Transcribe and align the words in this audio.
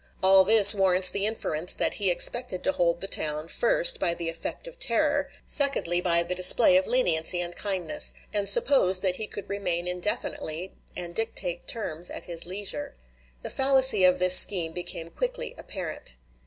All 0.23 0.43
this 0.43 0.73
warrants 0.73 1.11
the 1.11 1.27
inference 1.27 1.75
that 1.75 1.93
he 1.93 2.09
expected 2.09 2.63
to 2.63 2.71
hold 2.71 3.01
the 3.01 3.07
town, 3.07 3.47
first, 3.47 3.99
by 3.99 4.15
the 4.15 4.29
effect 4.29 4.65
of 4.67 4.79
terror; 4.79 5.29
secondly, 5.45 6.01
by 6.01 6.23
the 6.23 6.33
display 6.33 6.75
of 6.75 6.87
leniency 6.87 7.39
and 7.39 7.55
kindness; 7.55 8.15
and 8.33 8.49
supposed 8.49 9.03
that 9.03 9.17
he 9.17 9.27
could 9.27 9.47
remain 9.47 9.87
indefinitely, 9.87 10.73
and 10.97 11.13
dictate 11.13 11.67
terms 11.67 12.09
at 12.09 12.25
his 12.25 12.47
leisure. 12.47 12.95
The 13.43 13.51
fallacy 13.51 14.03
of 14.03 14.17
this 14.17 14.35
scheme 14.35 14.71
became 14.71 15.09
quickly 15.09 15.53
apparent. 15.55 16.15